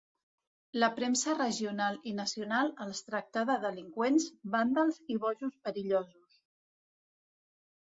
La 0.83 0.87
premsa 0.99 1.35
regional 1.35 1.99
i 2.13 2.15
nacional 2.21 2.73
els 2.87 3.03
tractà 3.11 3.45
de 3.53 3.61
delinqüents, 3.69 4.29
vàndals 4.59 5.01
i 5.17 5.23
bojos 5.29 5.65
perillosos. 5.69 6.45